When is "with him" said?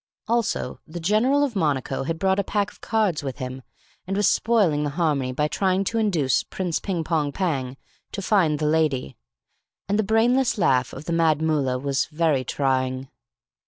3.21-3.61